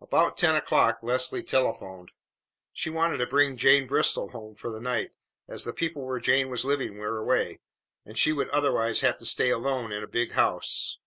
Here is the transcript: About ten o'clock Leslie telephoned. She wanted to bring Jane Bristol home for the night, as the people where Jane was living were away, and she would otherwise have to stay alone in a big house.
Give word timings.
About 0.00 0.36
ten 0.38 0.54
o'clock 0.54 1.00
Leslie 1.02 1.42
telephoned. 1.42 2.12
She 2.72 2.90
wanted 2.90 3.18
to 3.18 3.26
bring 3.26 3.56
Jane 3.56 3.88
Bristol 3.88 4.28
home 4.28 4.54
for 4.54 4.70
the 4.70 4.80
night, 4.80 5.10
as 5.48 5.64
the 5.64 5.72
people 5.72 6.06
where 6.06 6.20
Jane 6.20 6.48
was 6.48 6.64
living 6.64 6.96
were 6.96 7.18
away, 7.18 7.58
and 8.06 8.16
she 8.16 8.32
would 8.32 8.50
otherwise 8.50 9.00
have 9.00 9.18
to 9.18 9.26
stay 9.26 9.50
alone 9.50 9.90
in 9.90 10.04
a 10.04 10.06
big 10.06 10.34
house. 10.34 10.98